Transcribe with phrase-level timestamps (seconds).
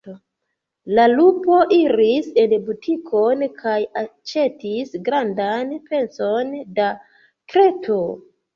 [0.99, 6.91] La lupo iris en butikon kaj aĉetis grandan pecon da
[7.55, 8.03] kreto.